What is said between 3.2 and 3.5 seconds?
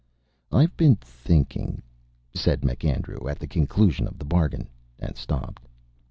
at the